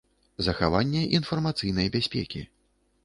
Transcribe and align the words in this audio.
Захаванне 0.45 1.03
iнфармацыйнай 1.17 1.93
бяспекi. 1.97 2.41